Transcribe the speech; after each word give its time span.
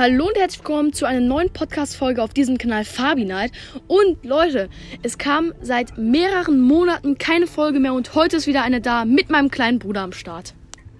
Hallo 0.00 0.28
und 0.28 0.38
herzlich 0.38 0.60
willkommen 0.60 0.94
zu 0.94 1.04
einer 1.04 1.20
neuen 1.20 1.50
Podcast-Folge 1.50 2.22
auf 2.22 2.32
diesem 2.32 2.56
Kanal 2.56 2.86
Fabi 2.86 3.26
Night. 3.26 3.52
Und 3.86 4.24
Leute, 4.24 4.70
es 5.02 5.18
kam 5.18 5.52
seit 5.60 5.98
mehreren 5.98 6.58
Monaten 6.58 7.18
keine 7.18 7.46
Folge 7.46 7.80
mehr 7.80 7.92
und 7.92 8.14
heute 8.14 8.38
ist 8.38 8.46
wieder 8.46 8.62
eine 8.62 8.80
da 8.80 9.04
mit 9.04 9.28
meinem 9.28 9.50
kleinen 9.50 9.78
Bruder 9.78 10.00
am 10.00 10.12
Start. 10.14 10.54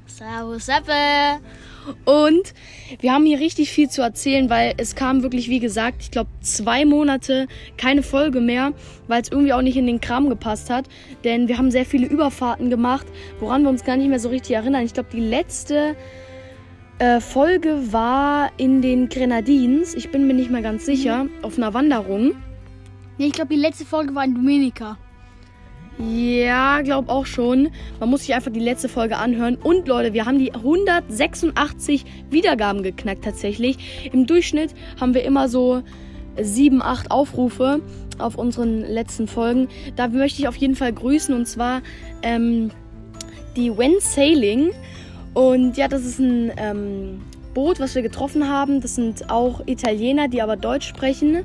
Servus, 0.05 0.67
Seppe. 0.67 0.93
Und 2.05 2.53
wir 3.01 3.15
haben 3.15 3.25
hier 3.25 3.41
richtig 3.41 3.71
viel 3.73 3.89
zu 3.89 4.03
erzählen, 4.03 4.51
weil 4.51 4.75
es 4.77 4.95
kam 4.95 5.23
wirklich, 5.23 5.49
wie 5.49 5.61
gesagt, 5.61 6.03
ich 6.03 6.11
glaube 6.11 6.29
zwei 6.43 6.85
Monate 6.85 7.49
keine 7.79 8.03
Folge 8.03 8.43
mehr, 8.43 8.75
weil 9.09 9.23
es 9.23 9.31
irgendwie 9.31 9.55
auch 9.55 9.63
nicht 9.63 9.79
in 9.79 9.87
den 9.87 10.03
Kram 10.03 10.29
gepasst 10.29 10.69
hat. 10.69 10.85
Denn 11.25 11.49
wir 11.49 11.57
haben 11.57 11.71
sehr 11.71 11.87
viele 11.87 12.07
Überfahrten 12.07 12.69
gemacht, 12.69 13.07
woran 13.39 13.63
wir 13.63 13.71
uns 13.71 13.83
gar 13.83 13.97
nicht 13.97 14.11
mehr 14.11 14.21
so 14.21 14.29
richtig 14.29 14.55
erinnern. 14.57 14.85
Ich 14.85 14.93
glaube, 14.93 15.09
die 15.11 15.21
letzte 15.21 15.97
äh, 17.01 17.21
Folge 17.21 17.93
war 17.93 18.51
in 18.59 18.83
den 18.83 19.09
Grenadins. 19.09 19.95
Ich 19.95 20.11
bin 20.11 20.27
mir 20.27 20.35
nicht 20.35 20.51
mehr 20.51 20.61
ganz 20.61 20.85
sicher. 20.85 21.27
Auf 21.43 21.57
einer 21.57 21.73
Wanderung. 21.73 22.35
Nee, 23.17 23.29
ich 23.29 23.33
glaube, 23.33 23.55
die 23.55 23.61
letzte 23.61 23.87
Folge 23.87 24.15
war 24.15 24.25
in 24.25 24.35
Dominika. 24.35 24.99
Ja, 25.99 26.83
glaub 26.83 27.09
auch 27.09 27.25
schon. 27.25 27.71
Man 27.99 28.11
muss 28.11 28.21
sich 28.21 28.35
einfach 28.35 28.53
die 28.53 28.61
letzte 28.61 28.89
Folge 28.89 29.17
anhören. 29.17 29.57
Und 29.57 29.89
Leute, 29.89 30.13
wir 30.13 30.27
haben 30.27 30.39
die 30.39 30.53
186 30.53 32.05
Wiedergaben 32.29 32.83
geknackt 32.83 33.25
tatsächlich. 33.25 34.11
Im 34.13 34.27
Durchschnitt 34.27 34.75
haben 35.01 35.15
wir 35.15 35.25
immer 35.25 35.49
so 35.49 35.83
7, 36.39 36.83
8 36.83 37.11
Aufrufe 37.11 37.81
auf 38.19 38.37
unseren 38.37 38.81
letzten 38.81 39.27
Folgen. 39.27 39.69
Da 39.97 40.09
möchte 40.09 40.41
ich 40.41 40.49
auf 40.49 40.57
jeden 40.57 40.77
Fall 40.77 40.93
grüßen. 40.93 41.35
Und 41.35 41.47
zwar 41.47 41.81
ähm, 42.23 42.71
die 43.57 43.77
When 43.77 43.95
Sailing. 44.01 44.73
Und 45.35 45.77
ja, 45.77 45.89
das 45.89 46.05
ist 46.05 46.19
ein 46.19 46.53
ähm, 46.57 47.23
Boot, 47.55 47.81
was 47.81 47.95
wir 47.95 48.03
getroffen 48.03 48.49
haben. 48.49 48.81
Das 48.81 48.95
sind 48.95 49.31
auch 49.31 49.67
Italiener, 49.67 50.29
die 50.29 50.43
aber 50.43 50.57
Deutsch 50.57 50.89
sprechen. 50.89 51.45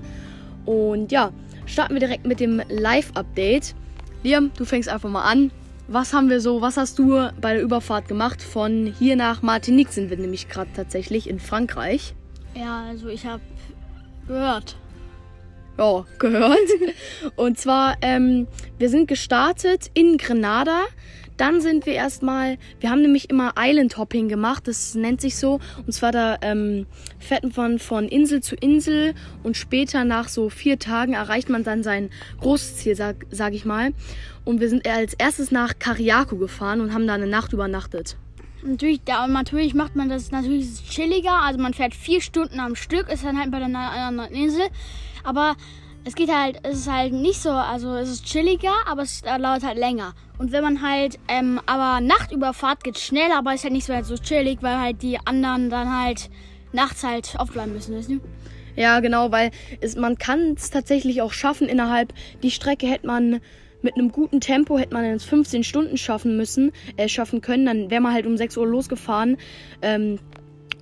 Und 0.66 1.12
ja, 1.12 1.32
starten 1.66 1.94
wir 1.94 2.00
direkt 2.00 2.26
mit 2.26 2.40
dem 2.40 2.62
Live-Update. 2.70 3.76
Liam, 4.24 4.52
du 4.58 4.66
fängst 4.66 4.90
einfach 4.90 5.10
mal 5.10 5.24
an. 5.24 5.52
Was 5.88 6.14
haben 6.14 6.30
wir 6.30 6.42
so, 6.42 6.62
was 6.62 6.78
hast 6.78 6.98
du 6.98 7.30
bei 7.40 7.54
der 7.54 7.62
Überfahrt 7.62 8.08
gemacht? 8.08 8.42
Von 8.42 8.92
hier 8.98 9.16
nach 9.16 9.44
Martinique 9.44 9.90
sind 9.90 10.10
wir 10.10 10.18
nämlich 10.18 10.50
gerade 10.50 10.72
tatsächlich 10.76 11.30
in 11.30 11.40
Frankreich. 11.40 12.16
Ja, 12.56 12.86
also 12.90 13.08
ich 13.08 13.26
habe 13.26 13.42
gehört. 14.28 14.78
Ja, 15.78 16.06
gehört. 16.18 16.58
Und 17.36 17.60
zwar, 17.60 17.98
ähm, 18.02 18.48
wir 18.80 18.90
sind 18.90 19.08
gestartet 19.08 19.92
in 19.94 20.18
Grenada. 20.18 20.86
Dann 21.38 21.62
sind 21.62 21.86
wir 21.86 21.94
erstmal, 21.94 22.58
wir 22.80 22.90
haben 22.90 23.02
nämlich 23.02 23.30
immer 23.30 23.54
Island 23.58 23.98
Hopping 23.98 24.30
gemacht, 24.30 24.68
das 24.68 24.96
nennt 24.96 25.22
sich 25.22 25.36
so. 25.36 25.60
Und 25.86 25.92
zwar 25.92 26.12
da 26.12 26.38
ähm, 26.42 26.86
fährt 27.20 27.58
man 27.58 27.80
von 27.80 28.08
Insel 28.08 28.42
zu 28.42 28.56
Insel 28.56 29.14
und 29.44 29.58
später 29.58 30.06
nach 30.06 30.30
so 30.30 30.50
vier 30.50 30.80
Tagen 30.80 31.14
erreicht 31.14 31.50
man 31.50 31.64
dann 31.64 31.84
sein 31.84 32.10
großes 32.40 32.78
Ziel, 32.78 32.96
sag, 32.96 33.26
sag 33.32 33.54
ich 33.54 33.66
mal. 33.66 33.94
Und 34.46 34.60
wir 34.62 34.70
sind 34.70 34.88
als 34.88 35.14
erstes 35.14 35.52
nach 35.52 35.78
Cariaco 35.80 36.38
gefahren 36.38 36.80
und 36.80 36.94
haben 36.94 37.08
da 37.08 37.16
eine 37.16 37.28
Nacht 37.28 37.52
übernachtet. 37.52 38.16
Natürlich, 38.64 39.02
da, 39.06 39.28
natürlich 39.28 39.74
macht 39.76 39.96
man 39.96 40.10
das 40.10 40.32
natürlich 40.32 40.84
chilliger. 40.90 41.44
Also 41.44 41.60
man 41.60 41.74
fährt 41.74 41.94
vier 41.94 42.22
Stunden 42.22 42.60
am 42.60 42.76
Stück, 42.76 43.12
ist 43.12 43.24
dann 43.24 43.40
halt 43.40 43.52
bei 43.52 43.60
der 43.60 43.68
anderen 43.76 44.34
Insel. 44.34 44.68
Aber 45.24 45.56
es 46.06 46.14
geht 46.14 46.32
halt, 46.32 46.60
es 46.64 46.80
ist 46.80 46.92
halt 46.92 47.14
nicht 47.14 47.42
so, 47.42 47.50
also 47.50 47.96
es 47.96 48.10
ist 48.10 48.26
chilliger, 48.26 48.74
aber 48.86 49.02
es 49.02 49.22
dauert 49.22 49.64
halt 49.64 49.78
länger. 49.78 50.14
Und 50.38 50.52
wenn 50.52 50.64
man 50.64 50.82
halt, 50.82 51.18
ähm, 51.28 51.60
aber 51.66 52.00
Nachtüberfahrt 52.00 52.84
geht 52.84 53.00
schneller, 53.00 53.40
aber 53.40 53.56
ist 53.56 53.64
halt 53.64 53.74
nicht 53.74 53.86
so, 53.86 53.94
halt 53.94 54.06
so 54.06 54.16
chillig, 54.16 54.60
weil 54.62 54.80
halt 54.80 55.02
die 55.02 55.18
anderen 55.26 55.70
dann 55.70 55.92
halt 55.92 56.30
nachts 56.74 57.04
halt 57.04 57.36
aufbleiben 57.40 57.74
müssen, 57.74 57.96
wissen 57.96 58.22
Ja, 58.76 59.00
genau, 59.00 59.32
weil 59.32 59.50
es, 59.82 59.96
man 59.96 60.18
kann 60.18 60.54
es 60.56 60.70
tatsächlich 60.70 61.24
auch 61.24 61.34
schaffen 61.34 61.68
innerhalb, 61.68 62.14
die 62.44 62.52
Strecke 62.52 62.86
hätte 62.86 63.08
man 63.08 63.42
mit 63.82 63.96
einem 63.96 64.12
guten 64.12 64.42
Tempo 64.42 64.78
hätte 64.78 64.94
man 64.94 65.06
in 65.06 65.20
15 65.20 65.64
Stunden 65.64 65.98
schaffen 65.98 66.38
müssen, 66.38 66.72
äh, 66.98 67.08
schaffen 67.08 67.42
können. 67.42 67.66
Dann 67.68 67.92
wäre 67.92 68.02
man 68.02 68.14
halt 68.14 68.26
um 68.26 68.36
6 68.36 68.58
Uhr 68.58 68.66
losgefahren. 68.66 69.38
Ähm, 69.84 70.18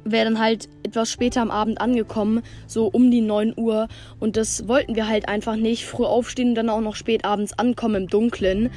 wäre 0.05 0.25
dann 0.25 0.39
halt 0.39 0.69
etwas 0.83 1.11
später 1.11 1.41
am 1.41 1.51
Abend 1.51 1.79
angekommen, 1.81 2.41
so 2.67 2.87
um 2.87 3.11
die 3.11 3.21
9 3.21 3.53
Uhr. 3.57 3.87
Und 4.19 4.37
das 4.37 4.67
wollten 4.67 4.95
wir 4.95 5.07
halt 5.07 5.27
einfach 5.27 5.55
nicht. 5.55 5.85
Früh 5.85 6.05
aufstehen 6.05 6.49
und 6.49 6.55
dann 6.55 6.69
auch 6.69 6.81
noch 6.81 6.95
spät 6.95 7.25
abends 7.25 7.57
ankommen 7.57 8.03
im 8.03 8.07
Dunkeln. 8.07 8.69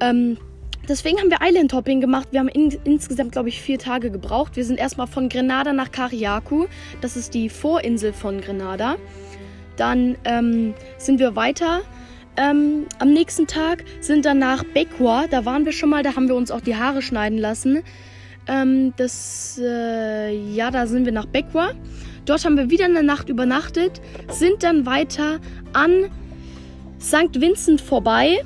Ähm, 0.00 0.36
deswegen 0.88 1.18
haben 1.18 1.30
wir 1.30 1.38
Island 1.42 1.72
Hopping 1.72 2.00
gemacht. 2.00 2.28
Wir 2.30 2.40
haben 2.40 2.48
in, 2.48 2.70
insgesamt, 2.84 3.32
glaube 3.32 3.48
ich, 3.48 3.60
vier 3.60 3.78
Tage 3.78 4.10
gebraucht. 4.10 4.56
Wir 4.56 4.64
sind 4.64 4.78
erstmal 4.78 5.06
von 5.06 5.28
Grenada 5.28 5.72
nach 5.72 5.90
Cariaco. 5.90 6.66
Das 7.00 7.16
ist 7.16 7.34
die 7.34 7.48
Vorinsel 7.48 8.12
von 8.12 8.40
Grenada. 8.40 8.96
Dann 9.76 10.16
ähm, 10.24 10.74
sind 10.98 11.20
wir 11.20 11.36
weiter. 11.36 11.82
Ähm, 12.36 12.86
am 12.98 13.12
nächsten 13.12 13.46
Tag 13.46 13.84
sind 14.00 14.24
dann 14.24 14.38
nach 14.38 14.62
Becua. 14.62 15.26
Da 15.28 15.44
waren 15.44 15.64
wir 15.64 15.72
schon 15.72 15.90
mal. 15.90 16.02
Da 16.02 16.14
haben 16.14 16.28
wir 16.28 16.36
uns 16.36 16.50
auch 16.50 16.60
die 16.60 16.76
Haare 16.76 17.02
schneiden 17.02 17.38
lassen. 17.38 17.82
Ähm, 18.48 18.94
das, 18.96 19.60
äh, 19.62 20.34
ja, 20.54 20.70
da 20.70 20.86
sind 20.86 21.04
wir 21.04 21.12
nach 21.12 21.26
Becua. 21.26 21.72
Dort 22.24 22.44
haben 22.44 22.56
wir 22.56 22.70
wieder 22.70 22.86
eine 22.86 23.02
Nacht 23.02 23.28
übernachtet, 23.28 24.00
sind 24.30 24.62
dann 24.62 24.84
weiter 24.84 25.38
an 25.72 26.10
St. 27.00 27.40
Vincent 27.40 27.80
vorbei. 27.80 28.38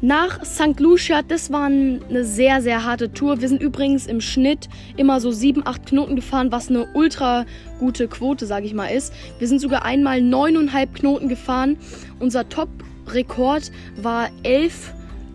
Nach 0.00 0.44
St. 0.44 0.80
Lucia, 0.80 1.22
das 1.22 1.52
war 1.52 1.66
eine 1.66 2.24
sehr, 2.24 2.60
sehr 2.60 2.84
harte 2.84 3.12
Tour. 3.12 3.40
Wir 3.40 3.48
sind 3.48 3.62
übrigens 3.62 4.08
im 4.08 4.20
Schnitt 4.20 4.68
immer 4.96 5.20
so 5.20 5.30
7, 5.30 5.64
8 5.64 5.86
Knoten 5.86 6.16
gefahren, 6.16 6.50
was 6.50 6.68
eine 6.68 6.88
ultra 6.94 7.46
gute 7.78 8.08
Quote, 8.08 8.46
sage 8.46 8.66
ich 8.66 8.74
mal, 8.74 8.88
ist. 8.88 9.12
Wir 9.38 9.46
sind 9.46 9.60
sogar 9.60 9.84
einmal 9.84 10.18
9,5 10.18 10.92
Knoten 10.94 11.28
gefahren. 11.28 11.76
Unser 12.18 12.48
Top-Rekord 12.48 13.70
war 13.96 14.28
11 14.42 14.92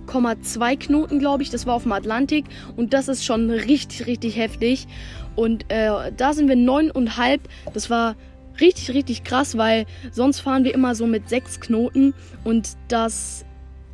8,2 0.08 0.78
Knoten, 0.78 1.20
glaube 1.20 1.44
ich. 1.44 1.50
Das 1.50 1.66
war 1.66 1.76
auf 1.76 1.84
dem 1.84 1.92
Atlantik 1.92 2.46
und 2.76 2.94
das 2.94 3.08
ist 3.08 3.26
schon 3.26 3.50
richtig, 3.50 4.08
richtig 4.08 4.38
heftig. 4.38 4.88
Und 5.36 5.72
äh, 5.72 6.12
da 6.16 6.34
sind 6.34 6.48
wir 6.48 6.56
9,5. 6.56 7.40
Das 7.74 7.90
war 7.90 8.16
richtig, 8.60 8.94
richtig 8.94 9.24
krass, 9.24 9.58
weil 9.58 9.86
sonst 10.12 10.40
fahren 10.40 10.64
wir 10.64 10.74
immer 10.74 10.96
so 10.96 11.06
mit 11.06 11.30
6 11.30 11.60
Knoten 11.60 12.14
und 12.44 12.70
das 12.88 13.46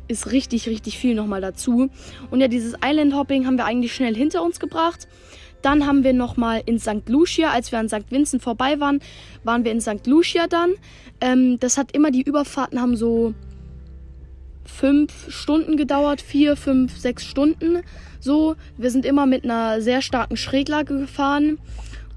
ist 0.08 0.32
richtig, 0.32 0.68
richtig 0.68 0.98
viel 0.98 1.14
nochmal 1.14 1.40
dazu. 1.40 1.88
Und 2.30 2.40
ja, 2.40 2.48
dieses 2.48 2.74
Island 2.84 3.14
Hopping 3.14 3.46
haben 3.46 3.56
wir 3.56 3.64
eigentlich 3.64 3.94
schnell 3.94 4.14
hinter 4.14 4.42
uns 4.42 4.60
gebracht. 4.60 5.08
Dann 5.62 5.86
haben 5.86 6.04
wir 6.04 6.12
nochmal 6.12 6.62
in 6.66 6.78
St. 6.78 7.08
Lucia, 7.08 7.50
als 7.50 7.72
wir 7.72 7.78
an 7.78 7.88
St. 7.88 8.10
Vincent 8.10 8.42
vorbei 8.42 8.80
waren, 8.80 9.00
waren 9.44 9.64
wir 9.64 9.72
in 9.72 9.80
St. 9.80 10.06
Lucia 10.06 10.46
dann. 10.46 10.74
Ähm, 11.22 11.58
das 11.58 11.78
hat 11.78 11.92
immer, 11.92 12.10
die 12.10 12.20
Überfahrten 12.20 12.82
haben 12.82 12.96
so 12.96 13.32
fünf 14.68 15.30
Stunden 15.30 15.76
gedauert, 15.76 16.20
vier, 16.20 16.56
fünf, 16.56 16.96
sechs 16.98 17.24
Stunden. 17.24 17.82
So, 18.20 18.56
wir 18.76 18.90
sind 18.90 19.04
immer 19.04 19.26
mit 19.26 19.44
einer 19.44 19.80
sehr 19.80 20.02
starken 20.02 20.36
Schräglage 20.36 20.98
gefahren 20.98 21.58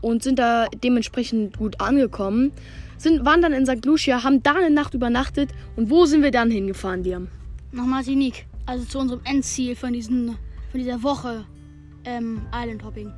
und 0.01 0.23
sind 0.23 0.39
da 0.39 0.67
dementsprechend 0.83 1.57
gut 1.57 1.81
angekommen. 1.81 2.51
Sind, 2.97 3.25
waren 3.25 3.41
dann 3.41 3.53
in 3.53 3.65
St. 3.65 3.85
Lucia, 3.85 4.23
haben 4.23 4.41
da 4.41 4.55
eine 4.55 4.71
Nacht 4.71 4.93
übernachtet 4.93 5.51
und 5.75 5.89
wo 5.89 6.05
sind 6.05 6.23
wir 6.23 6.31
dann 6.31 6.49
hingefahren, 6.49 7.03
Liam? 7.03 7.27
Nach 7.71 7.85
Martinique, 7.85 8.45
also 8.65 8.85
zu 8.85 8.99
unserem 8.99 9.21
Endziel 9.23 9.75
von, 9.75 9.93
diesen, 9.93 10.37
von 10.71 10.79
dieser 10.79 11.03
Woche 11.03 11.45
ähm, 12.05 12.41
Island 12.53 12.83
Hopping. 12.83 13.11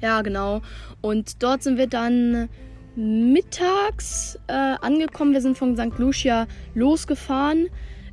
Ja, 0.00 0.22
genau. 0.22 0.62
Und 1.00 1.42
dort 1.42 1.62
sind 1.62 1.76
wir 1.76 1.86
dann 1.86 2.48
mittags 2.96 4.38
äh, 4.48 4.52
angekommen. 4.52 5.32
Wir 5.32 5.42
sind 5.42 5.56
von 5.56 5.76
St. 5.76 5.98
Lucia 5.98 6.46
losgefahren 6.74 7.68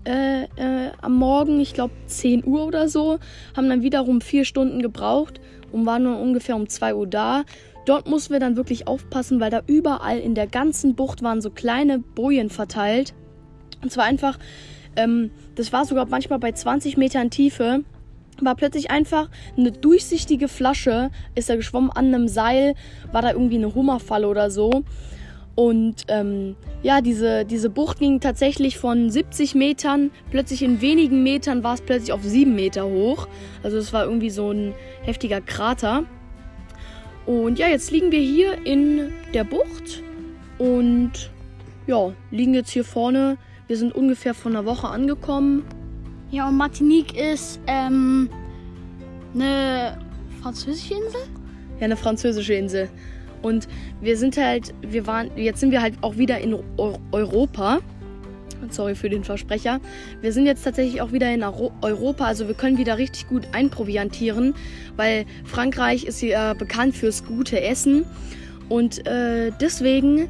äh, 0.07 0.44
äh, 0.44 0.91
am 1.01 1.16
Morgen, 1.16 1.59
ich 1.59 1.73
glaube 1.73 1.94
10 2.06 2.45
Uhr 2.45 2.66
oder 2.66 2.88
so, 2.88 3.19
haben 3.56 3.68
dann 3.68 3.81
wiederum 3.81 4.22
vier 4.22 4.45
Stunden 4.45 4.81
gebraucht 4.81 5.42
und 5.71 5.86
waren 5.86 6.04
nur 6.04 6.18
ungefähr 6.18 6.56
um 6.56 6.69
2 6.69 6.95
Uhr 6.95 7.07
da. 7.07 7.44
Dort 7.86 8.07
mussten 8.07 8.33
wir 8.33 8.39
dann 8.39 8.56
wirklich 8.56 8.88
aufpassen, 8.88 9.39
weil 9.39 9.51
da 9.51 9.62
überall 9.68 10.19
in 10.19 10.33
der 10.33 10.48
ganzen 10.48 10.95
Bucht 10.95 11.24
waren 11.24 11.42
so 11.42 11.50
kleine 11.50 12.00
Bojen 12.00 12.50
verteilt. 12.50 13.13
Und 13.81 13.92
zwar 13.92 14.06
einfach, 14.06 14.39
ähm, 14.95 15.31
das 15.56 15.74
war 15.74 15.86
sogar 15.86 16.07
manchmal 16.07 16.39
bei 16.39 16.53
20 16.53 16.95
Metern 16.98 17.30
Tiefe, 17.30 17.83
war 18.39 18.56
plötzlich 18.56 18.92
einfach 18.92 19.30
eine 19.57 19.71
durchsichtige 19.71 20.48
Flasche, 20.48 21.10
ist 21.36 21.50
da 21.50 21.56
geschwommen 21.56 21.89
an 21.92 22.13
einem 22.13 22.27
Seil, 22.27 22.75
war 23.12 23.21
da 23.21 23.31
irgendwie 23.31 23.57
eine 23.57 23.75
Hummerfalle 23.75 24.27
oder 24.27 24.51
so. 24.51 24.83
Und 25.57 26.04
ähm, 26.07 26.56
ja, 26.83 27.01
diese, 27.01 27.44
diese 27.44 27.71
Bucht 27.71 27.98
ging 27.98 28.19
tatsächlich 28.19 28.77
von 28.77 29.09
70 29.09 29.56
Metern, 29.56 30.12
plötzlich 30.30 30.62
in 30.62 30.81
wenigen 30.81 31.24
Metern 31.24 31.63
war 31.63 31.74
es 31.74 31.81
plötzlich 31.81 32.12
auf 32.12 32.24
7 32.24 32.56
Meter 32.56 32.86
hoch. 32.86 33.27
Also 33.63 33.77
es 33.77 33.92
war 33.92 34.06
irgendwie 34.06 34.30
so 34.30 34.51
ein 34.51 34.75
heftiger 35.01 35.42
Krater. 35.42 36.04
Und 37.25 37.57
ja, 37.57 37.68
jetzt 37.68 37.89
liegen 37.89 38.12
wir 38.12 38.19
hier 38.19 38.68
in 38.68 39.12
der 39.33 39.45
Bucht 39.45 40.04
und 40.59 41.31
ja, 41.88 42.13
liegen 42.30 42.53
jetzt 42.53 42.69
hier 42.69 42.86
vorne. 42.86 43.39
Wir 43.65 43.77
sind 43.77 43.95
ungefähr 43.95 44.36
vor 44.36 44.51
einer 44.51 44.65
Woche 44.65 44.88
angekommen. 44.88 45.65
Ja, 46.30 46.50
und 46.50 46.57
Martinique 46.57 47.18
ist 47.19 47.60
ähm, 47.65 48.30
eine 49.33 49.98
französische 50.39 50.94
Insel? 50.94 51.21
Ja, 51.80 51.86
eine 51.86 51.98
französische 51.98 52.53
Insel. 52.53 52.89
Und 53.42 53.68
wir 54.01 54.18
sind 54.18 54.38
halt, 54.38 54.74
wir 54.81 55.07
waren, 55.07 55.30
jetzt 55.36 55.60
sind 55.60 55.72
wir 55.72 55.81
halt 55.81 55.95
auch 56.01 56.18
wieder 56.18 56.39
in 56.39 56.57
Europa. 57.12 57.80
Sorry 58.69 58.95
für 58.95 59.10
den 59.10 59.24
Versprecher. 59.24 59.80
Wir 60.22 60.34
sind 60.34 60.45
jetzt 60.48 60.63
tatsächlich 60.63 61.01
auch 61.01 61.12
wieder 61.12 61.31
in 61.31 61.44
Europa, 61.44 62.25
also 62.25 62.48
wir 62.48 62.56
können 62.56 62.78
wieder 62.78 62.98
richtig 62.98 63.28
gut 63.28 63.48
einproviantieren, 63.54 64.56
weil 64.95 65.25
Frankreich 65.45 66.06
ist 66.06 66.22
ja 66.22 66.54
bekannt 66.54 66.95
fürs 66.95 67.24
gute 67.24 67.62
Essen. 67.62 68.06
Und 68.68 69.06
äh, 69.07 69.51
deswegen 69.62 70.28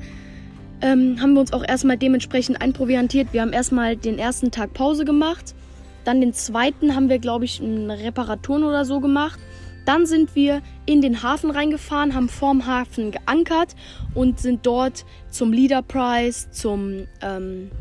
ähm, 0.82 1.20
haben 1.22 1.34
wir 1.34 1.40
uns 1.40 1.54
auch 1.54 1.64
erstmal 1.68 1.98
dementsprechend 1.98 2.62
einproviantiert. 2.62 3.30
Wir 3.32 3.42
haben 3.42 3.54
erstmal 3.54 3.96
den 3.96 4.20
ersten 4.20 4.52
Tag 4.52 4.74
Pause 4.74 5.06
gemacht. 5.06 5.56
Dann 6.04 6.22
den 6.22 6.34
zweiten 6.34 6.96
haben 6.96 7.10
wir, 7.10 7.20
glaube 7.20 7.46
ich, 7.46 7.62
Reparaturen 7.62 8.64
oder 8.64 8.86
so 8.86 9.00
gemacht. 9.00 9.40
Dann 9.88 10.06
sind 10.06 10.36
wir 10.36 10.62
in 10.86 11.02
den 11.02 11.24
Hafen 11.24 11.50
reingefahren, 11.50 12.14
haben 12.14 12.28
vorm 12.28 12.68
Hafen 12.68 13.12
geankert 13.12 13.74
und 14.14 14.38
sind 14.38 14.66
dort 14.66 15.06
zum 15.30 15.54
Leader 15.54 15.82
Prize, 15.82 16.52
zum 16.52 17.08
ähm, 17.22 17.72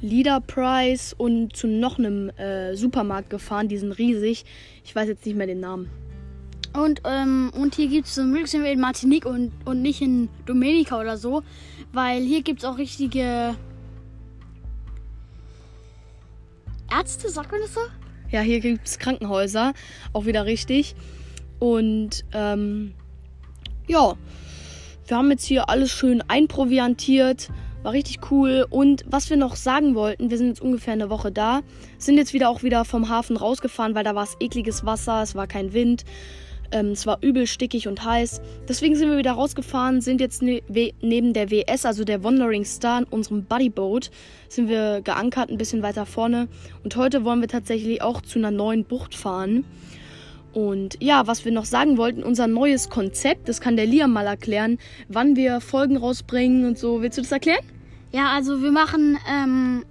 Leader 0.00 0.40
Prize 0.40 1.16
und 1.16 1.56
zu 1.56 1.66
noch 1.66 1.98
einem 1.98 2.28
äh, 2.30 2.76
Supermarkt 2.76 3.28
gefahren. 3.28 3.66
Die 3.66 3.76
sind 3.76 3.90
riesig. 3.90 4.44
Ich 4.84 4.94
weiß 4.94 5.08
jetzt 5.08 5.26
nicht 5.26 5.34
mehr 5.34 5.48
den 5.48 5.58
Namen. 5.58 5.90
Und, 6.74 7.02
ähm, 7.04 7.50
und 7.56 7.74
hier 7.74 7.88
gibt 7.88 8.06
es 8.06 8.14
zum 8.14 8.32
Glück 8.32 8.46
sind 8.46 8.62
wir 8.62 8.70
in 8.70 8.78
Martinique 8.78 9.26
und, 9.26 9.50
und 9.64 9.82
nicht 9.82 10.00
in 10.00 10.28
Dominica 10.46 11.00
oder 11.00 11.16
so. 11.16 11.42
Weil 11.92 12.22
hier 12.22 12.42
gibt 12.42 12.60
es 12.60 12.64
auch 12.64 12.78
richtige 12.78 13.56
Ärzte, 16.88 17.30
sagt 17.30 17.50
man 17.50 17.62
das 17.62 17.74
so? 17.74 17.80
Ja, 18.30 18.40
hier 18.40 18.60
gibt 18.60 18.86
es 18.86 18.98
Krankenhäuser. 18.98 19.72
Auch 20.12 20.26
wieder 20.26 20.44
richtig. 20.44 20.94
Und 21.58 22.24
ähm, 22.32 22.94
ja, 23.86 24.14
wir 25.06 25.16
haben 25.16 25.30
jetzt 25.30 25.44
hier 25.44 25.68
alles 25.68 25.90
schön 25.90 26.22
einproviantiert. 26.28 27.48
War 27.82 27.92
richtig 27.92 28.30
cool. 28.30 28.66
Und 28.68 29.04
was 29.06 29.30
wir 29.30 29.36
noch 29.36 29.56
sagen 29.56 29.94
wollten, 29.94 30.30
wir 30.30 30.36
sind 30.36 30.48
jetzt 30.48 30.60
ungefähr 30.60 30.92
eine 30.92 31.10
Woche 31.10 31.32
da, 31.32 31.60
sind 31.96 32.16
jetzt 32.16 32.34
wieder 32.34 32.50
auch 32.50 32.62
wieder 32.62 32.84
vom 32.84 33.08
Hafen 33.08 33.36
rausgefahren, 33.36 33.94
weil 33.94 34.04
da 34.04 34.14
war 34.14 34.24
es 34.24 34.36
ekliges 34.40 34.84
Wasser, 34.84 35.22
es 35.22 35.34
war 35.34 35.46
kein 35.46 35.72
Wind. 35.72 36.04
Ähm, 36.70 36.88
es 36.88 37.06
war 37.06 37.18
übel 37.22 37.46
stickig 37.46 37.88
und 37.88 38.04
heiß. 38.04 38.40
Deswegen 38.68 38.94
sind 38.94 39.10
wir 39.10 39.18
wieder 39.18 39.32
rausgefahren, 39.32 40.00
sind 40.00 40.20
jetzt 40.20 40.42
ne 40.42 40.62
neben 41.00 41.32
der 41.32 41.50
WS, 41.50 41.86
also 41.86 42.04
der 42.04 42.22
Wandering 42.24 42.64
Star, 42.64 43.04
unserem 43.10 43.44
Buddyboat, 43.44 44.10
sind 44.48 44.68
wir 44.68 45.00
geankert, 45.02 45.50
ein 45.50 45.58
bisschen 45.58 45.82
weiter 45.82 46.06
vorne. 46.06 46.48
Und 46.84 46.96
heute 46.96 47.24
wollen 47.24 47.40
wir 47.40 47.48
tatsächlich 47.48 48.02
auch 48.02 48.20
zu 48.20 48.38
einer 48.38 48.50
neuen 48.50 48.84
Bucht 48.84 49.14
fahren. 49.14 49.64
Und 50.52 50.96
ja, 51.00 51.26
was 51.26 51.44
wir 51.44 51.52
noch 51.52 51.66
sagen 51.66 51.98
wollten, 51.98 52.22
unser 52.22 52.46
neues 52.46 52.88
Konzept, 52.88 53.48
das 53.48 53.60
kann 53.60 53.76
der 53.76 53.86
Liam 53.86 54.12
mal 54.12 54.26
erklären, 54.26 54.78
wann 55.08 55.36
wir 55.36 55.60
Folgen 55.60 55.96
rausbringen 55.96 56.66
und 56.66 56.78
so. 56.78 57.02
Willst 57.02 57.18
du 57.18 57.22
das 57.22 57.32
erklären? 57.32 57.64
Ja, 58.12 58.32
also 58.32 58.62
wir 58.62 58.72
machen, 58.72 59.18
ähm, 59.30 59.84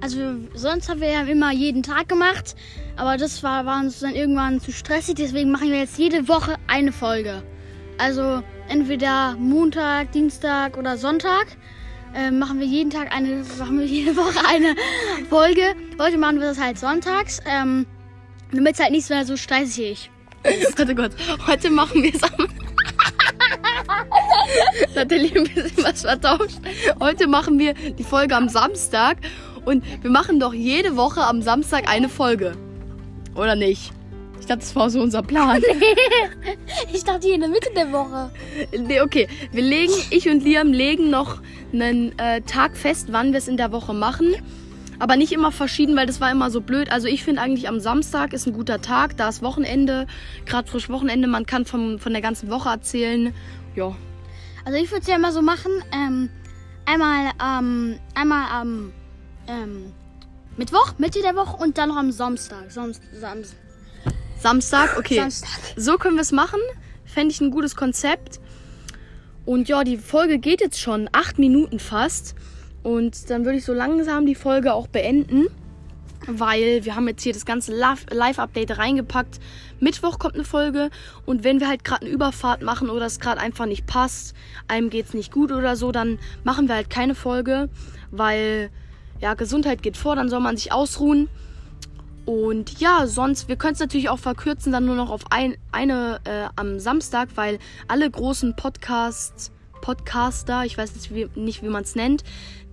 also 0.00 0.36
sonst 0.54 0.88
haben 0.88 1.00
wir 1.00 1.10
ja 1.10 1.22
immer 1.22 1.52
jeden 1.52 1.82
Tag 1.82 2.08
gemacht, 2.08 2.54
aber 2.96 3.16
das 3.16 3.42
war, 3.42 3.66
war 3.66 3.80
uns 3.80 4.00
dann 4.00 4.14
irgendwann 4.14 4.60
zu 4.60 4.72
stressig, 4.72 5.16
deswegen 5.16 5.50
machen 5.50 5.70
wir 5.70 5.78
jetzt 5.78 5.98
jede 5.98 6.28
Woche 6.28 6.56
eine 6.66 6.92
Folge. 6.92 7.42
Also 7.98 8.42
entweder 8.68 9.36
Montag, 9.38 10.12
Dienstag 10.12 10.76
oder 10.76 10.96
Sonntag. 10.96 11.46
Äh, 12.14 12.30
machen 12.30 12.60
wir 12.60 12.66
jeden 12.66 12.90
Tag 12.90 13.14
eine, 13.14 13.44
machen 13.58 13.78
wir 13.78 13.86
jede 13.86 14.16
Woche 14.16 14.40
eine 14.46 14.74
Folge. 15.28 15.74
Heute 15.98 16.18
machen 16.18 16.40
wir 16.40 16.48
das 16.48 16.60
halt 16.60 16.78
sonntags. 16.78 17.40
Ähm, 17.46 17.86
damit 18.52 18.74
es 18.74 18.80
halt 18.80 18.92
nicht 18.92 19.08
mehr 19.10 19.24
so 19.24 19.36
stressig 19.36 20.10
Warte 20.76 20.94
Gott, 20.94 21.12
heute 21.46 21.70
machen 21.70 22.02
wir 22.02 22.14
es 22.14 22.22
am. 22.22 22.46
Natalie 24.94 25.34
ein 25.34 25.44
bisschen 25.44 25.84
was 25.84 26.02
vertauscht. 26.02 26.58
Heute 27.00 27.26
machen 27.26 27.58
wir 27.58 27.74
die 27.74 28.04
Folge 28.04 28.36
am 28.36 28.48
Samstag 28.48 29.18
und 29.66 29.84
wir 30.02 30.10
machen 30.10 30.40
doch 30.40 30.54
jede 30.54 30.96
Woche 30.96 31.22
am 31.22 31.42
Samstag 31.42 31.88
eine 31.88 32.08
Folge. 32.08 32.52
Oder 33.34 33.56
nicht? 33.56 33.92
Ich 34.40 34.46
dachte, 34.46 34.60
das 34.60 34.76
war 34.76 34.90
so 34.90 35.00
unser 35.00 35.22
Plan. 35.22 35.60
ich 36.92 37.02
dachte, 37.02 37.28
in 37.28 37.40
der 37.40 37.50
Mitte 37.50 37.68
der 37.74 37.90
Woche. 37.92 38.30
Nee, 38.78 39.00
okay. 39.00 39.26
Wir 39.50 39.62
legen, 39.62 39.92
ich 40.10 40.28
und 40.30 40.44
Liam 40.44 40.72
legen 40.72 41.10
noch 41.10 41.40
einen 41.72 42.16
äh, 42.18 42.42
Tag 42.42 42.76
fest, 42.76 43.08
wann 43.10 43.32
wir 43.32 43.38
es 43.38 43.48
in 43.48 43.56
der 43.56 43.72
Woche 43.72 43.92
machen. 43.92 44.36
Aber 45.00 45.16
nicht 45.16 45.32
immer 45.32 45.50
verschieden, 45.50 45.96
weil 45.96 46.06
das 46.06 46.20
war 46.20 46.30
immer 46.30 46.50
so 46.50 46.60
blöd. 46.60 46.90
Also 46.90 47.08
ich 47.08 47.24
finde 47.24 47.42
eigentlich 47.42 47.68
am 47.68 47.80
Samstag 47.80 48.32
ist 48.32 48.46
ein 48.46 48.52
guter 48.52 48.80
Tag. 48.80 49.16
Da 49.16 49.28
ist 49.28 49.42
Wochenende, 49.42 50.06
gerade 50.46 50.70
frisch 50.70 50.88
Wochenende. 50.88 51.26
Man 51.26 51.44
kann 51.44 51.64
vom, 51.64 51.98
von 51.98 52.12
der 52.12 52.22
ganzen 52.22 52.48
Woche 52.50 52.68
erzählen. 52.68 53.34
Ja. 53.74 53.96
Also 54.64 54.78
ich 54.78 54.90
würde 54.90 55.02
es 55.02 55.08
ja 55.08 55.16
immer 55.16 55.32
so 55.32 55.42
machen. 55.42 55.72
Ähm, 55.92 56.30
einmal, 56.86 57.32
ähm, 57.42 57.98
einmal 58.14 58.46
am 58.52 58.68
ähm, 58.68 58.92
Mittwoch, 60.56 60.94
Mitte 60.98 61.20
der 61.20 61.36
Woche 61.36 61.56
und 61.62 61.76
dann 61.76 61.90
noch 61.90 61.96
am 61.96 62.12
Samstag. 62.12 62.70
Samst, 62.70 63.02
Samst. 63.12 63.56
Samstag, 64.40 64.98
okay. 64.98 65.16
Samstag. 65.16 65.60
So 65.76 65.98
können 65.98 66.16
wir 66.16 66.22
es 66.22 66.32
machen. 66.32 66.60
Fände 67.04 67.32
ich 67.32 67.40
ein 67.40 67.50
gutes 67.50 67.76
Konzept. 67.76 68.40
Und 69.44 69.68
ja, 69.68 69.84
die 69.84 69.96
Folge 69.96 70.38
geht 70.38 70.60
jetzt 70.60 70.80
schon 70.80 71.08
acht 71.12 71.38
Minuten 71.38 71.78
fast. 71.78 72.34
Und 72.82 73.30
dann 73.30 73.44
würde 73.44 73.58
ich 73.58 73.64
so 73.64 73.72
langsam 73.72 74.26
die 74.26 74.34
Folge 74.34 74.72
auch 74.72 74.86
beenden, 74.86 75.46
weil 76.26 76.84
wir 76.84 76.94
haben 76.94 77.08
jetzt 77.08 77.22
hier 77.22 77.32
das 77.32 77.44
ganze 77.44 77.72
Live-Update 77.74 78.78
reingepackt. 78.78 79.40
Mittwoch 79.80 80.18
kommt 80.18 80.36
eine 80.36 80.44
Folge 80.44 80.90
und 81.26 81.44
wenn 81.44 81.60
wir 81.60 81.68
halt 81.68 81.84
gerade 81.84 82.02
eine 82.02 82.10
Überfahrt 82.10 82.62
machen 82.62 82.88
oder 82.88 83.06
es 83.06 83.20
gerade 83.20 83.40
einfach 83.40 83.66
nicht 83.66 83.86
passt, 83.86 84.34
einem 84.68 84.88
geht 84.88 85.06
es 85.06 85.14
nicht 85.14 85.32
gut 85.32 85.52
oder 85.52 85.76
so, 85.76 85.92
dann 85.92 86.18
machen 86.44 86.68
wir 86.68 86.76
halt 86.76 86.88
keine 86.88 87.14
Folge, 87.14 87.68
weil 88.10 88.70
ja, 89.20 89.34
Gesundheit 89.34 89.82
geht 89.82 89.96
vor, 89.96 90.16
dann 90.16 90.28
soll 90.28 90.40
man 90.40 90.56
sich 90.56 90.72
ausruhen. 90.72 91.28
Und 92.24 92.80
ja, 92.80 93.06
sonst, 93.06 93.48
wir 93.48 93.56
können 93.56 93.74
es 93.74 93.80
natürlich 93.80 94.08
auch 94.08 94.18
verkürzen, 94.18 94.72
dann 94.72 94.84
nur 94.84 94.96
noch 94.96 95.10
auf 95.10 95.22
ein, 95.30 95.56
eine 95.70 96.20
äh, 96.24 96.48
am 96.56 96.80
Samstag, 96.80 97.28
weil 97.36 97.58
alle 97.86 98.10
großen 98.10 98.56
Podcasts, 98.56 99.52
Podcaster, 99.80 100.64
ich 100.64 100.76
weiß 100.76 100.96
nicht, 100.96 101.14
wie, 101.14 101.28
nicht, 101.36 101.62
wie 101.62 101.68
man 101.68 101.84
es 101.84 101.94
nennt, 101.94 102.24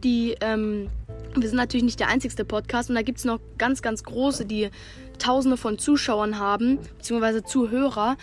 die, 0.04 0.36
ähm, 0.42 0.90
wir 1.36 1.48
sind 1.48 1.58
natürlich 1.58 1.84
nicht 1.84 2.00
der 2.00 2.08
einzigste 2.08 2.46
Podcast 2.46 2.90
und 2.90 2.96
da 2.96 3.04
gibt 3.04 3.20
es 3.20 3.26
noch 3.26 3.40
ganz, 3.60 3.84
ganz 3.84 4.04
große, 4.04 4.46
die 4.46 4.70
tausende 5.20 5.58
von 5.58 5.78
Zuschauern 5.78 6.40
haben, 6.40 6.80
beziehungsweise 6.98 7.44
Zuhörer. 7.44 8.18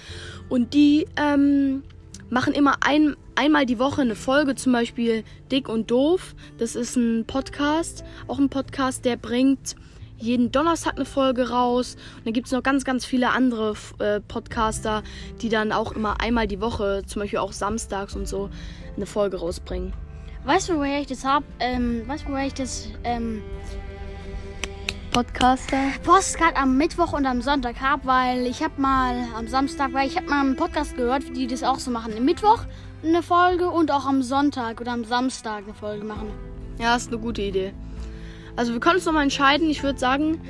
Und 0.48 0.74
die 0.74 1.06
ähm, 1.16 1.82
machen 2.30 2.54
immer 2.54 2.76
ein, 2.80 3.16
einmal 3.34 3.66
die 3.66 3.78
Woche 3.78 4.00
eine 4.00 4.14
Folge, 4.14 4.54
zum 4.54 4.72
Beispiel 4.72 5.24
Dick 5.50 5.68
und 5.68 5.90
Doof. 5.90 6.34
Das 6.58 6.76
ist 6.76 6.96
ein 6.96 7.26
Podcast, 7.26 8.04
auch 8.28 8.38
ein 8.38 8.48
Podcast, 8.48 9.04
der 9.04 9.16
bringt 9.16 9.76
jeden 10.16 10.52
Donnerstag 10.52 10.96
eine 10.96 11.04
Folge 11.04 11.50
raus. 11.50 11.96
Und 12.18 12.26
dann 12.26 12.32
gibt 12.32 12.46
es 12.46 12.52
noch 12.52 12.62
ganz, 12.62 12.84
ganz 12.84 13.04
viele 13.04 13.30
andere 13.30 13.74
äh, 13.98 14.20
Podcaster, 14.20 15.02
die 15.40 15.48
dann 15.48 15.72
auch 15.72 15.92
immer 15.92 16.20
einmal 16.20 16.46
die 16.46 16.60
Woche, 16.60 17.02
zum 17.06 17.22
Beispiel 17.22 17.38
auch 17.38 17.52
samstags 17.52 18.14
und 18.14 18.28
so, 18.28 18.50
eine 18.96 19.06
Folge 19.06 19.38
rausbringen. 19.38 19.92
Weißt 20.44 20.68
du, 20.68 20.76
woher 20.76 21.00
ich 21.00 21.06
das 21.06 21.24
hab? 21.24 21.42
Ähm, 21.58 22.06
weißt 22.06 22.24
du, 22.26 22.32
woher 22.32 22.46
ich 22.46 22.54
das 22.54 22.88
ähm, 23.04 23.42
Podcaster 25.10 25.90
Postcard 26.04 26.56
am 26.56 26.76
Mittwoch 26.76 27.12
und 27.12 27.26
am 27.26 27.42
Sonntag 27.42 27.80
habe? 27.80 28.06
Weil 28.06 28.46
ich 28.46 28.62
habe 28.62 28.80
mal 28.80 29.16
am 29.36 29.48
Samstag, 29.48 29.92
weil 29.92 30.06
ich 30.06 30.16
habe 30.16 30.28
mal 30.28 30.40
einen 30.40 30.56
Podcast 30.56 30.96
gehört, 30.96 31.36
die 31.36 31.48
das 31.48 31.64
auch 31.64 31.80
so 31.80 31.90
machen. 31.90 32.14
Am 32.16 32.24
Mittwoch 32.24 32.60
eine 33.02 33.22
Folge 33.22 33.70
und 33.70 33.90
auch 33.90 34.06
am 34.06 34.22
Sonntag 34.22 34.80
oder 34.80 34.92
am 34.92 35.04
Samstag 35.04 35.64
eine 35.64 35.74
Folge 35.74 36.04
machen. 36.04 36.30
Ja, 36.78 36.94
ist 36.94 37.08
eine 37.08 37.18
gute 37.18 37.42
Idee. 37.42 37.72
Also 38.54 38.72
wir 38.72 38.80
können 38.80 38.96
uns 38.96 39.04
nochmal 39.04 39.24
entscheiden. 39.24 39.68
Ich 39.68 39.82
würde 39.82 39.98
sagen, 39.98 40.40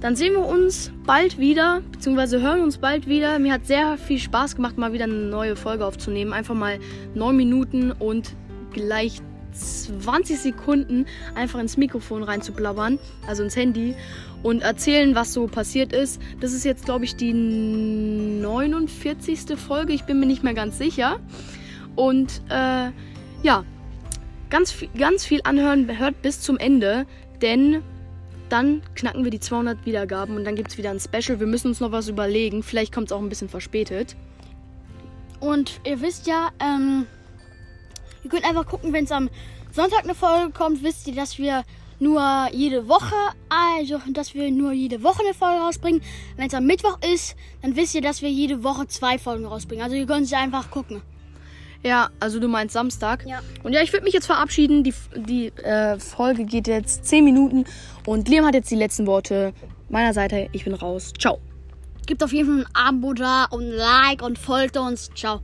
dann 0.00 0.14
sehen 0.14 0.34
wir 0.34 0.44
uns 0.44 0.92
bald 1.06 1.38
wieder, 1.38 1.80
beziehungsweise 1.90 2.42
hören 2.42 2.60
uns 2.60 2.78
bald 2.78 3.06
wieder. 3.06 3.38
Mir 3.38 3.54
hat 3.54 3.66
sehr 3.66 3.96
viel 3.96 4.18
Spaß 4.18 4.56
gemacht, 4.56 4.76
mal 4.76 4.92
wieder 4.92 5.04
eine 5.04 5.14
neue 5.14 5.56
Folge 5.56 5.86
aufzunehmen. 5.86 6.34
Einfach 6.34 6.54
mal 6.54 6.78
neun 7.14 7.36
Minuten 7.36 7.92
und 7.92 8.34
gleich 8.72 9.22
20 9.52 10.38
Sekunden 10.38 11.06
einfach 11.34 11.60
ins 11.60 11.76
Mikrofon 11.76 12.22
reinzublabbern, 12.22 12.98
also 13.26 13.42
ins 13.42 13.56
Handy, 13.56 13.94
und 14.42 14.62
erzählen, 14.62 15.14
was 15.14 15.32
so 15.32 15.46
passiert 15.46 15.92
ist. 15.92 16.20
Das 16.40 16.52
ist 16.52 16.64
jetzt, 16.64 16.84
glaube 16.84 17.04
ich, 17.04 17.16
die 17.16 17.32
49. 17.32 19.56
Folge. 19.56 19.92
Ich 19.92 20.04
bin 20.04 20.20
mir 20.20 20.26
nicht 20.26 20.42
mehr 20.42 20.54
ganz 20.54 20.78
sicher. 20.78 21.20
Und 21.94 22.42
äh, 22.48 22.90
ja, 23.42 23.64
ganz, 24.50 24.74
ganz 24.98 25.24
viel 25.24 25.40
anhören, 25.44 25.98
hört 25.98 26.20
bis 26.22 26.40
zum 26.40 26.58
Ende, 26.58 27.06
denn 27.40 27.82
dann 28.48 28.82
knacken 28.94 29.24
wir 29.24 29.30
die 29.30 29.40
200 29.40 29.86
Wiedergaben 29.86 30.36
und 30.36 30.44
dann 30.44 30.56
gibt 30.56 30.70
es 30.70 30.78
wieder 30.78 30.90
ein 30.90 31.00
Special. 31.00 31.40
Wir 31.40 31.46
müssen 31.46 31.68
uns 31.68 31.80
noch 31.80 31.90
was 31.90 32.08
überlegen. 32.08 32.62
Vielleicht 32.62 32.92
kommt 32.92 33.06
es 33.06 33.12
auch 33.12 33.20
ein 33.20 33.30
bisschen 33.30 33.48
verspätet. 33.48 34.14
Und 35.40 35.80
ihr 35.86 36.02
wisst 36.02 36.26
ja, 36.26 36.50
ähm, 36.60 37.06
Ihr 38.24 38.30
könnt 38.30 38.44
einfach 38.44 38.66
gucken, 38.66 38.92
wenn 38.92 39.04
es 39.04 39.12
am 39.12 39.28
Sonntag 39.72 40.04
eine 40.04 40.14
Folge 40.14 40.52
kommt, 40.52 40.82
wisst 40.82 41.06
ihr, 41.06 41.14
dass 41.14 41.38
wir 41.38 41.64
nur 41.98 42.48
jede 42.52 42.88
Woche, 42.88 43.14
also 43.48 44.00
dass 44.12 44.34
wir 44.34 44.50
nur 44.50 44.72
jede 44.72 45.02
Woche 45.02 45.22
eine 45.24 45.34
Folge 45.34 45.60
rausbringen. 45.62 46.02
Wenn 46.36 46.48
es 46.48 46.54
am 46.54 46.66
Mittwoch 46.66 46.98
ist, 47.12 47.36
dann 47.62 47.76
wisst 47.76 47.94
ihr, 47.94 48.02
dass 48.02 48.22
wir 48.22 48.30
jede 48.30 48.64
Woche 48.64 48.86
zwei 48.88 49.18
Folgen 49.18 49.46
rausbringen. 49.46 49.84
Also 49.84 49.96
ihr 49.96 50.06
könnt 50.06 50.26
es 50.26 50.32
einfach 50.32 50.70
gucken. 50.70 51.02
Ja, 51.84 52.10
also 52.20 52.38
du 52.38 52.48
meinst 52.48 52.74
Samstag. 52.74 53.24
Ja. 53.26 53.40
Und 53.62 53.72
ja, 53.72 53.82
ich 53.82 53.92
würde 53.92 54.04
mich 54.04 54.14
jetzt 54.14 54.26
verabschieden. 54.26 54.84
Die, 54.84 54.94
die 55.16 55.48
äh, 55.48 55.98
Folge 55.98 56.44
geht 56.44 56.68
jetzt 56.68 57.04
10 57.06 57.24
Minuten 57.24 57.64
und 58.06 58.28
Liam 58.28 58.44
hat 58.44 58.54
jetzt 58.54 58.70
die 58.70 58.76
letzten 58.76 59.06
Worte. 59.06 59.52
Meiner 59.88 60.12
Seite, 60.12 60.48
ich 60.52 60.64
bin 60.64 60.74
raus. 60.74 61.12
Ciao. 61.18 61.38
Gebt 62.06 62.22
auf 62.22 62.32
jeden 62.32 62.48
Fall 62.48 62.66
ein 62.72 62.98
Abo 62.98 63.12
da 63.14 63.44
und 63.44 63.64
ein 63.64 63.72
Like 63.72 64.22
und 64.22 64.38
folgt 64.38 64.76
uns. 64.76 65.10
Ciao. 65.14 65.40